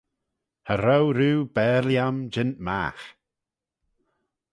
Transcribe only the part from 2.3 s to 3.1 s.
jeant magh"